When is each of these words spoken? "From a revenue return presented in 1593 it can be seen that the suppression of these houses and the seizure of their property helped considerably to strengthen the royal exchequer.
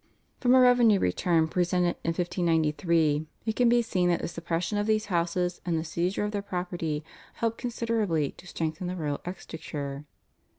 "From 0.41 0.55
a 0.55 0.59
revenue 0.59 0.97
return 0.99 1.47
presented 1.47 1.95
in 2.03 2.13
1593 2.13 3.27
it 3.45 3.55
can 3.55 3.69
be 3.69 3.83
seen 3.83 4.09
that 4.09 4.19
the 4.19 4.27
suppression 4.27 4.79
of 4.79 4.87
these 4.87 5.05
houses 5.13 5.61
and 5.63 5.77
the 5.77 5.83
seizure 5.83 6.25
of 6.25 6.31
their 6.31 6.41
property 6.41 7.03
helped 7.35 7.59
considerably 7.59 8.31
to 8.31 8.47
strengthen 8.47 8.87
the 8.87 8.95
royal 8.95 9.21
exchequer. 9.25 10.05